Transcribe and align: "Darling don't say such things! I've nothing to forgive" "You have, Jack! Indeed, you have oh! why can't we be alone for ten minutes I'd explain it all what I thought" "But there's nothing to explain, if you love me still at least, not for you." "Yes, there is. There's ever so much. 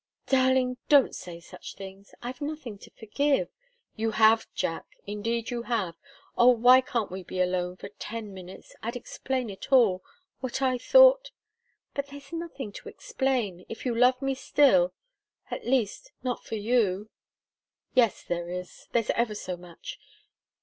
"Darling 0.25 0.77
don't 0.89 1.13
say 1.13 1.39
such 1.39 1.75
things! 1.75 2.15
I've 2.23 2.41
nothing 2.41 2.79
to 2.79 2.89
forgive" 2.89 3.49
"You 4.01 4.09
have, 4.09 4.47
Jack! 4.55 4.95
Indeed, 5.05 5.51
you 5.51 5.61
have 5.61 5.93
oh! 6.35 6.47
why 6.47 6.81
can't 6.81 7.11
we 7.11 7.21
be 7.21 7.39
alone 7.39 7.75
for 7.77 7.89
ten 7.99 8.33
minutes 8.33 8.75
I'd 8.81 8.95
explain 8.95 9.51
it 9.51 9.71
all 9.71 10.03
what 10.39 10.59
I 10.59 10.79
thought" 10.79 11.29
"But 11.93 12.07
there's 12.07 12.33
nothing 12.33 12.71
to 12.71 12.89
explain, 12.89 13.63
if 13.69 13.85
you 13.85 13.93
love 13.93 14.19
me 14.23 14.33
still 14.33 14.91
at 15.51 15.67
least, 15.67 16.11
not 16.23 16.43
for 16.43 16.55
you." 16.55 17.11
"Yes, 17.93 18.23
there 18.23 18.49
is. 18.49 18.87
There's 18.93 19.11
ever 19.11 19.35
so 19.35 19.55
much. 19.55 19.99